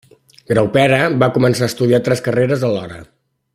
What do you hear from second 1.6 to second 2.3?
a estudiar tres